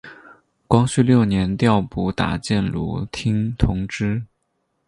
[0.67, 4.23] 光绪六年调补打箭炉厅同知。